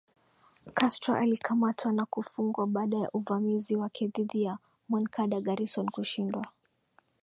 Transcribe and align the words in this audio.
Castro 0.73 1.15
alikamatwa 1.15 1.91
na 1.91 2.05
kufungwa 2.05 2.67
baada 2.67 2.97
ya 2.97 3.09
uvamizi 3.13 3.75
wake 3.75 4.07
dhidi 4.07 4.43
ya 4.43 4.57
Moncada 4.89 5.41
Garrison 5.41 5.89
kushindwa 5.89 6.47